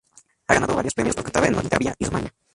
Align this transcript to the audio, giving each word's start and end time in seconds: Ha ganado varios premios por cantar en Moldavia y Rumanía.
Ha 0.47 0.55
ganado 0.55 0.73
varios 0.75 0.95
premios 0.95 1.13
por 1.15 1.25
cantar 1.25 1.43
en 1.45 1.53
Moldavia 1.53 1.93
y 1.99 2.05
Rumanía. 2.05 2.33